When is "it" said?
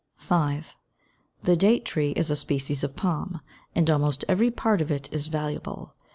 4.89-5.07